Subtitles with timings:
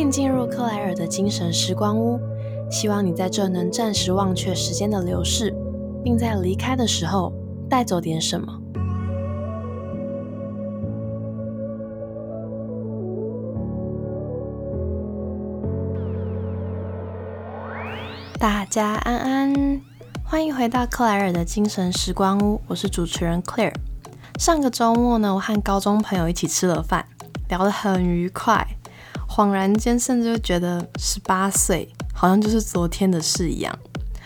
[0.00, 2.18] 欢迎进入克莱尔的精神时光屋，
[2.70, 5.54] 希望你在这能暂时忘却时间的流逝，
[6.02, 7.30] 并在离开的时候
[7.68, 8.58] 带走点什么。
[18.38, 19.82] 大家安安，
[20.24, 23.74] 欢迎回到克莱尔的精神时光屋，我是主持人 Claire。
[24.38, 27.04] 上个周末呢，我和高中朋友一起吃了饭，
[27.50, 28.66] 聊得很愉快。
[29.40, 33.74] 恍然间，甚至就觉得十八岁好像就是昨天的事一样。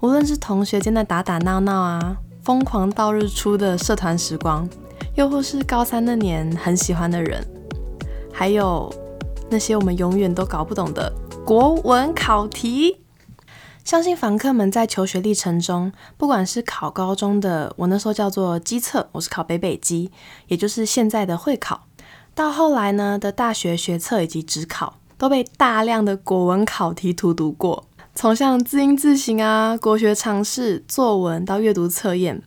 [0.00, 4.68] 无论是同学间的打打闹闹啊，疯狂到日出的社团时光，
[5.14, 7.46] 又或是高三那年很喜欢的人，
[8.32, 8.92] 还有
[9.48, 11.12] 那些我们永远都搞不懂的
[11.44, 12.96] 国文考题。
[13.84, 20.10] 相信房客们在求学历程中，不管是考高中的，我那时候叫做基测，我是考北北基，
[20.48, 21.85] 也就是现在的会考。
[22.36, 27.86] 到后来呢的大学学测以及职考，都被大量的国文考题荼毒过。
[28.14, 32.42] 从像字音字形啊、国学常识、作文到阅读测验，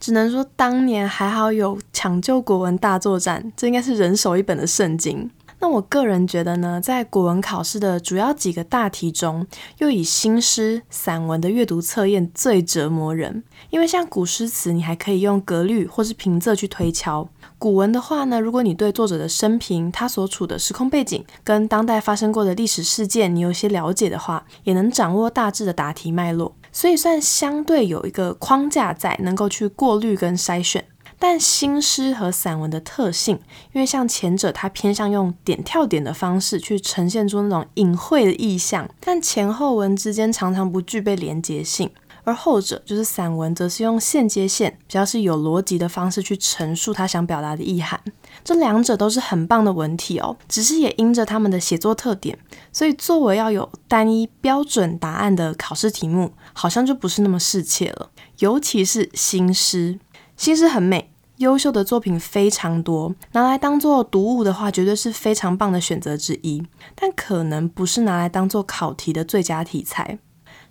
[0.00, 5.30] 只能说当年还好有抢救国文大作战，这应该是人手一本的圣经。
[5.60, 9.46] 那我个人觉得呢，在古文考试的主要几个大题中，
[9.78, 13.42] 又以新诗、散文的阅读测验最折磨人。
[13.70, 17.28] 因为像古诗词，你还可以用格律或是平仄去推敲；
[17.58, 30.84] 古文的话呢，如果你对作者的生平、他所处的时空背景跟当代发生过的历史事件你有些了解的话，也能掌握大致的答题脉络，所以算相对有一个框架在，能够去过滤跟筛选。
[31.18, 33.40] 但新诗和散文的特性，
[33.72, 41.88] 因为像前者，它偏向用点跳点的方式去呈现出那种隐晦的意象，但前后文之间常常不具备连结性；
[42.22, 48.00] 而后者就是散文，则是用线接线，比较是有逻辑的方式去陈述他想表达的意涵。
[48.44, 52.38] 这两者都是很棒的文体哦，只是也因着他们的写作特点，
[52.72, 59.98] 所以作为要有单一标准答案的考试题目，好像就不是那么适切了，尤其是新诗。
[60.38, 66.62] 心思很美，优秀的作品非常多，拿来当做读物的话，绝对是非常棒的选择之一。
[66.94, 70.20] 但可能不是拿来当做考题的最佳题材。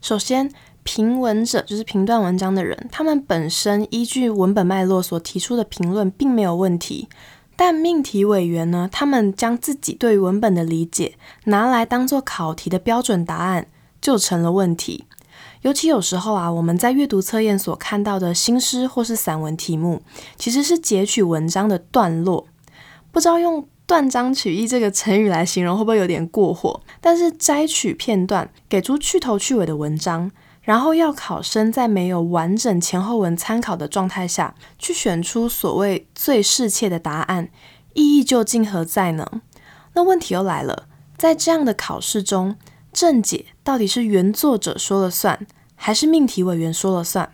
[0.00, 0.52] 首先，
[0.84, 7.08] 评文者就是评断文章的人，他们本身依据文本脉络所提出的评论并没有问题，
[7.56, 11.16] 但命题委员呢，他们将自己对文本的理解
[11.46, 13.66] 拿来当做考题的标准答案，
[14.00, 15.06] 就成了问题。
[15.62, 20.02] 尤其有时候啊，我们在阅读测验所看到的新诗或是散文题目，
[20.36, 22.46] 其实是截取文章的段落。
[23.10, 26.80] 不知道用“断章取义”这个成语来形容会不会有点过火？
[27.00, 30.30] 但是摘取片段，给出去头去尾的文章，
[30.60, 37.48] 然后要考生在没有完整前后文参考的状态下去选出所谓最适切的答案，
[37.94, 39.40] 意义究竟何在呢？
[39.94, 40.86] 那问题又来了，
[41.16, 42.56] 在这样的考试中，
[42.96, 45.46] 正解到底是原作者说了算？
[45.74, 47.30] 还是命题委员说了算。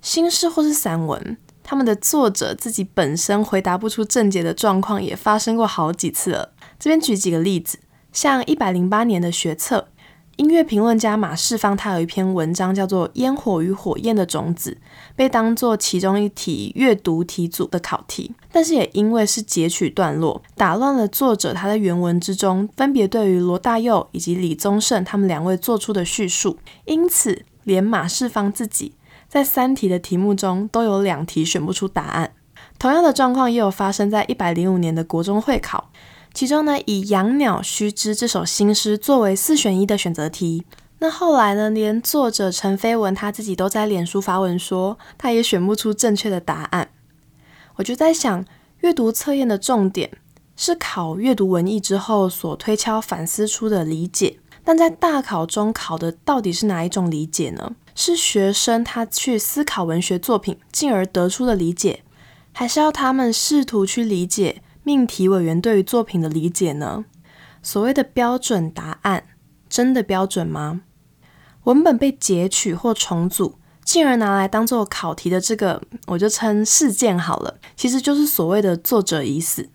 [0.00, 6.52] 新诗或是散文，他们的作者自己本身回答不出正解的状况也发生过好几次了。
[6.78, 7.80] 这边举几个例子，
[8.12, 9.88] 像一百零八年的学测，
[10.36, 14.78] 音乐评论家马世芳他有一篇文章叫做《烟火与火焰的种子》，
[15.16, 27.44] 被当做其中一题阅读题组的考题，但是也因为是截取段落，打乱了作者他在原文之中分别对于罗大佑以及李宗盛他们两位做出的叙述，因此。
[27.64, 28.92] 连马世芳自己
[29.26, 32.34] 在三题的题目中都有两题选不出答案。
[32.78, 35.90] 同样的状况也有发生在一百零五年的国中会考，
[36.34, 40.64] 其中呢以《养鸟须知》这首新诗作为四选一的选择题。
[40.98, 46.90] 那后来呢，连作者陈飞文他自己都在脸书发文说，他也选不出正确的答案。
[47.76, 48.44] 我就在想，
[48.80, 50.18] 阅读测验的重点
[50.56, 54.38] 是考阅读文艺之后所推敲反思出的理解。
[54.66, 57.76] 但在大考中考的到底是哪一种理解呢？
[57.94, 62.02] 是学生他去思考文学作品，进而得出的理解，
[62.52, 67.04] 还是要他们试图去理解命题委员对于作品的理解呢？
[67.62, 69.24] 所谓的标准答案，
[69.68, 70.80] 真的标准吗？
[71.64, 79.68] 文本被截取或重组，进而拿来当做考题的这个，我就称事件好了，其实就是所谓的作者已死。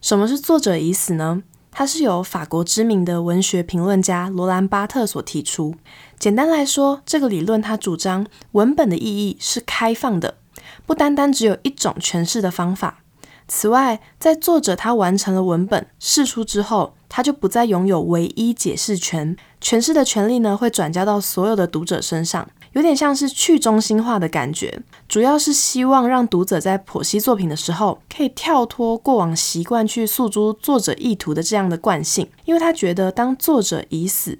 [0.00, 1.42] 什么是作者已死呢？
[1.70, 5.74] 它是由法国知名的文学评论家罗兰巴特所提出。
[6.18, 10.38] 简单来说，这个理论它主张文本的意义是开放的，
[10.86, 13.02] 不单单只有一种诠释的方法。
[13.46, 22.48] 此外，在作者他完成了文本释出之后，他就不再拥有唯一解释权，诠释的权利呢会转交到所有的读者身上。
[22.78, 34.38] 有点像是去中心化的感觉，主要是希望让读者在剖析作品的时候，可以跳脱过往习惯去诉诸作者意图的这样的惯性，因为他觉得当作者已死，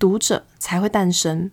[0.00, 1.52] 读者才会诞生。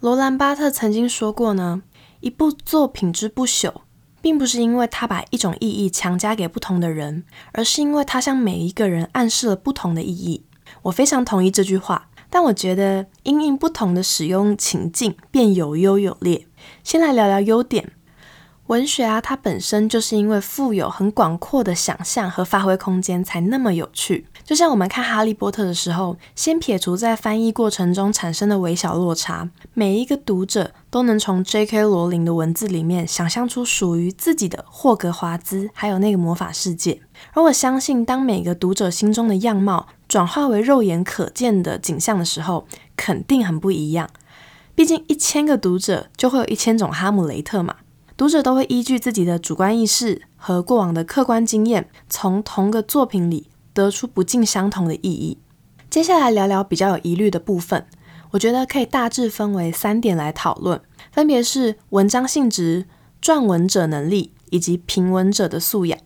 [0.00, 1.82] 罗兰巴特曾经说过呢，
[2.18, 3.72] 一部作品之不朽，
[4.20, 7.22] 并不是因为他把一种意义强加给不同的人，
[7.52, 10.44] 而是因为他向每一个人暗示了不同的意义。
[10.82, 12.08] 我非常同意这句话。
[12.34, 16.46] 但我觉得，因应不同的使用情境，便有优有劣。
[16.82, 17.92] 先来聊聊优点。
[18.68, 24.26] 文学啊，它本身就是因为富有很广阔的想象和发挥空间，才那么有趣。
[24.44, 31.82] 就像我们看《哈利波特》的时候，先撇除在翻译过程中产生的微小落差，每一个读者都能从 J.K.
[31.82, 37.02] 罗琳的文字里面想象出属于自己的霍格华兹，还有那个魔法世界。
[37.34, 42.66] 而我相信，当每个读者心中的样貌转化为肉眼可见的景象的时候，
[42.96, 44.10] 肯定很不一样。
[44.74, 47.76] 毕竟一千个读者就会有一千种哈姆雷特嘛。
[48.14, 55.38] 读者都会依据自己的主观意识和过往的客观经验，从同个作品里得出不尽相同的意义。
[55.88, 57.86] 接下来聊聊比较有疑虑的部分，
[58.32, 60.78] 我觉得可以大致分为三点来讨论，
[61.10, 62.84] 分别是文章性质、
[63.22, 65.98] 撰文者能力以及评文者的素养。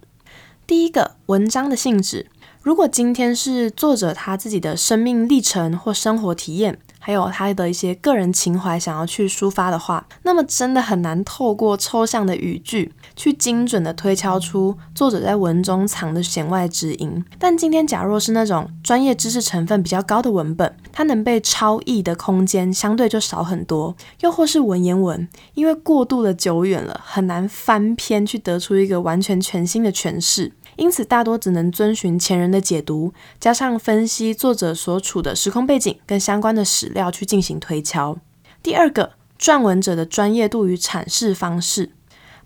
[0.64, 2.26] 第一个，文章的性质。
[2.66, 17.24] 如果今天是作者他自己的生命历程或生活体验，还有他的一些个人情怀想要去抒发的话，那么真的很难透过抽象的语句去精准的推敲出作者在文中藏的弦外之音。
[17.38, 23.94] 但今天假若是那种专业知识成分比较高的文本，它能被超译的空间相对就少很多。
[24.22, 30.50] 又或是文言文，因为过度的久远了，很难翻篇去得出一个完全全新的诠释。
[30.76, 38.17] 因此，大多只能遵循前人的解读，加上分析作者所处的时空背景跟相关的史料去进行推敲。
[38.62, 41.93] 第二个，撰文者的专业度与阐释方式。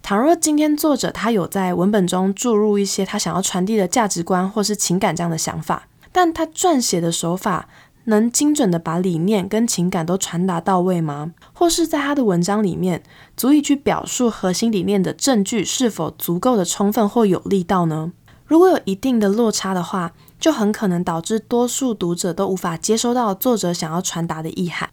[0.02, 7.68] 倘若今天作者他有在文本中注入一些他想要传递的价值观或是情感这样的想法，但他撰写的手法
[8.04, 11.32] 能精准的把理念跟情感都传达到位吗？
[11.52, 13.02] 或是在他的文章里面，
[13.36, 18.12] 足以去表述核心理念的证据是否足够的充分或有力道呢？
[18.50, 24.90] 如果有一定的落差的话，就很可能导致多数读者都无法接收到作者想要传达的意涵。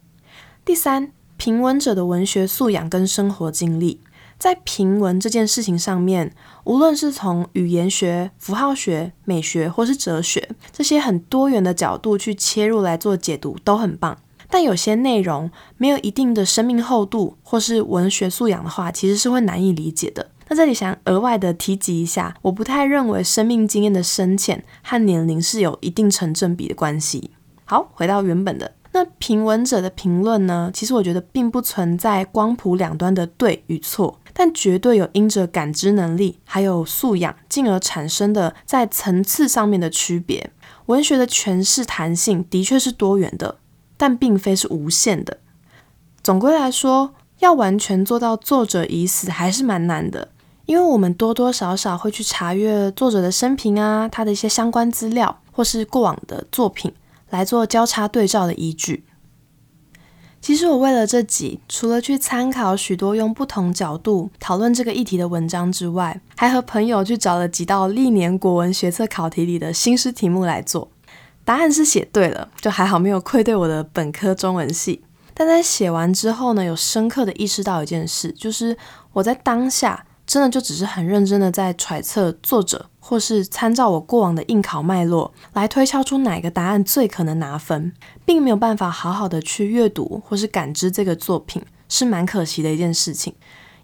[0.64, 4.00] 第三，评文者的文学素养跟生活经历，
[4.38, 14.16] 在评文这件事情上面，无论是从语言学、符号学、美学或是哲学这些很多元的角度去切入来做解读，都很棒。
[14.52, 20.30] 但有些内容没有一定的生命厚度或是文学素养的话，其实是会难以理解的。
[20.50, 27.32] 那这里想额外的提及一下，我不太认为生命经验的深浅和年龄是有一定成正比的关系。
[27.66, 30.72] 好，回到原本的那评文者的评论呢？
[30.74, 40.50] 其实我觉得并不存在光谱两端的对与错，但绝对有因着感知能力还有素养，进而产生的在层次上面的区别。
[40.86, 43.58] 文学的诠释弹性的确是多元的，
[43.98, 45.40] 但并非是无限的。
[46.24, 50.30] 总归来说，要完全做到作者已死，还是蛮难的。
[50.68, 56.94] 因为我们多多少少会去查阅作者的生平啊，他的一些相关资料，或是过往的作品，
[57.30, 59.06] 来做交叉对照的依据。
[60.42, 70.92] 其实我为了这集，除了去参考许多用不同角度讨论这个议题的文章之外，还和朋友去找了几道历年国文学测考题里的新诗题目来做。
[71.46, 75.02] 答案是写对了，就还好没有愧对我的本科中文系。
[75.34, 78.78] 但在写完之后呢，有深刻的意识到一件事，就是
[79.14, 80.04] 我在当下。
[80.28, 87.94] 真的就只是很认真的在揣测作者，或是参照我过往的应考脉络来推敲出哪个答案最可能拿分，
[88.26, 93.34] 并没有办法好好的去阅读或是感知这个作品，是蛮可惜的一件事情。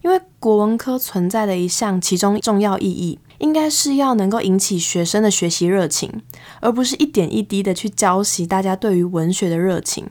[0.01, 6.21] 因为国文科存在的一项其中重要意义，应该是要能够引起学生的学习热情，
[6.59, 10.09] 而不是一点一滴的去浇熄大家对于文学的热情。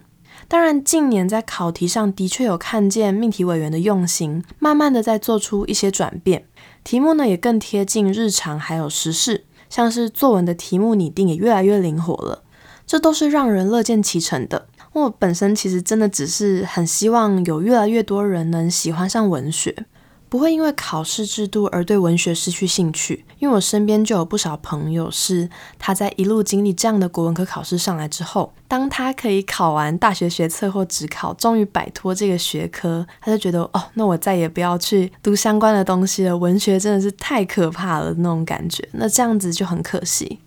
[0.52, 6.44] 当然，近年在考题上的确有看见命题委员的用心，慢慢的在做出一些转变，
[6.84, 12.42] 题目呢也更贴近日常还有时事，像是作文的题目拟定也越来越灵活了，
[12.86, 14.68] 这都是让人乐见其成的。
[14.92, 19.86] 我本身其实真的只是很希望有越来越多人能喜欢上文学。
[20.32, 25.46] 不会因为考试制度而对文学失去兴趣，因为我身边就有不少朋友是
[25.78, 40.38] 他在一路经历这样的国文科考试上来之后，当他可以考完大学学测或职考，终于摆脱这个学科，他就觉得哦，那我再也不要去读相关的东西了，文学真的是太可怕了那种感觉，那这样子就很可惜。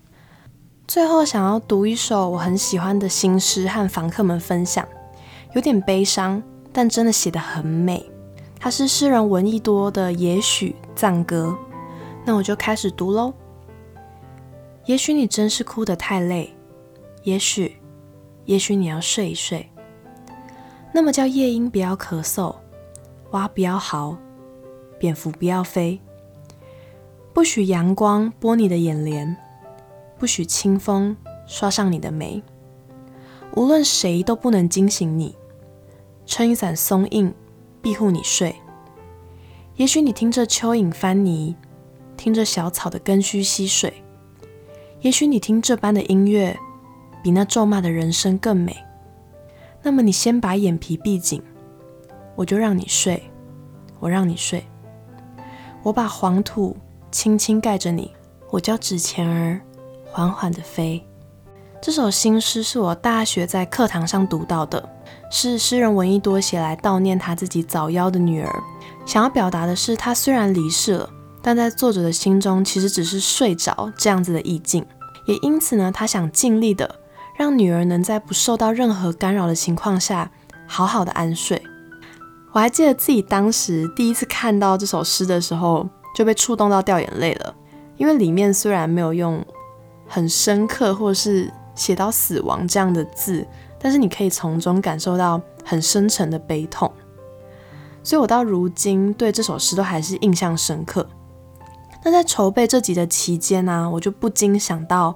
[0.88, 4.84] 最后想要读一首我很喜欢的新诗和房客们分享，
[5.54, 6.42] 有点悲伤。
[6.74, 8.15] 但真的写得很美。
[8.66, 11.56] 它是诗人闻一多的《也许赞歌》，
[12.26, 13.32] 那我就开始读喽。
[14.86, 16.52] 也许你真是哭得太累，
[17.22, 17.78] 也许，
[18.46, 19.70] 也许你要睡一睡。
[20.92, 22.56] 那么叫夜莺不要咳嗽，
[23.34, 24.18] 蛙不要嚎，
[24.98, 26.02] 蝙蝠不要飞。
[27.34, 29.38] 不许阳光拨你的眼帘，
[30.18, 32.42] 不许清风刷上你的眉。
[33.56, 35.36] 无论谁都不能惊醒你，
[36.26, 37.32] 撑一伞松印
[37.86, 38.56] 庇护你睡。
[39.76, 41.56] 也许你听着蚯蚓翻泥，
[42.18, 43.94] 听着小草的根须吸水。
[45.02, 46.58] 也许你听这般的音乐，
[47.22, 48.76] 比那咒骂的人声更美。
[49.84, 51.40] 那么你先把眼皮闭紧，
[52.36, 53.22] 我就让你睡，
[54.00, 54.66] 我让你睡。
[55.84, 56.76] 我把黄土
[57.12, 58.12] 轻轻盖着你，
[58.50, 59.62] 我叫纸钱儿
[60.04, 61.06] 缓缓地飞。
[61.80, 64.95] 这首新诗是我大学在课堂上读到的，
[65.30, 68.64] 是诗人闻一多写来悼念他自己早夭的女儿。
[69.06, 71.10] 想要表达的是，他虽然离世了，
[71.42, 74.86] 但在作者的心中其实只是睡着这样子的意境。
[75.26, 76.96] 也因此呢，他想尽力的
[77.38, 80.32] 让女儿能在不受到任何干扰的情况下
[80.68, 81.62] 好好的安睡。
[82.52, 87.54] 我还记得自己当时第一次看到这首诗的时候，就被触动到掉眼泪了，
[87.98, 89.46] 因为里面虽然没有用
[90.08, 93.46] 很深刻或是写到死亡这样的字，
[93.80, 96.92] 但是你可以从中感受到很深沉的悲痛，
[98.04, 101.08] 所以我到如今对这首诗都还是印象深刻。
[102.04, 105.16] 那在筹备这集的期间呢，我就不禁想到，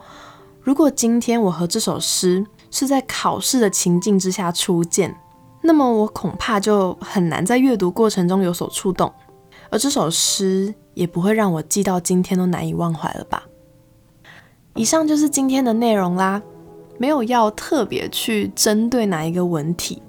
[0.62, 5.16] 如果今天我和这首诗是在考试的情境之下出现，
[5.62, 9.12] 那么我恐怕就很难在阅读过程中有所触动，
[9.70, 13.44] 而这首诗也不会让我记到今天都难以忘怀了吧。
[14.76, 16.42] 以上就是今天的内容啦，
[17.00, 20.00] 没有要特别去针对哪一个文体，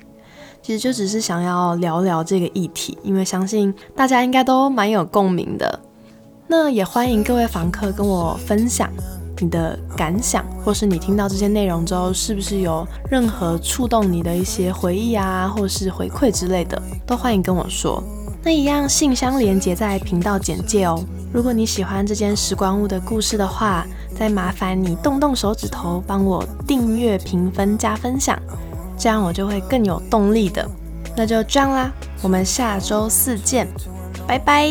[0.60, 5.80] 其实就只是想要聊聊这个议题，因为相信大家应该都蛮有共鸣的。
[6.48, 8.90] 那也欢迎各位房客跟我分享
[9.38, 18.02] 你的感想，或是你听到这些内容之后，是不是有任何触动你的一些回忆啊，或是回馈之类的，都欢迎跟我说。
[18.42, 21.04] 那一样信箱连接在频道简介哦。
[21.32, 23.86] 如果你喜欢这间时光屋的故事的话，
[24.18, 28.36] 再麻烦你动动手指头帮我订阅、评分、加分享，
[28.98, 30.68] 这样我就会更有动力的。
[31.16, 31.92] 那就这样啦，
[32.22, 33.68] 我们下周四见，
[34.26, 34.68] 拜拜。